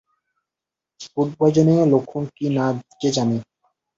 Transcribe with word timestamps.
Food 1.05 1.27
পয়জনিং-এর 1.37 1.89
লক্ষণ 1.93 2.23
কি 2.35 2.45
না 2.57 2.65
কে 2.99 3.09
জানে? 3.15 3.37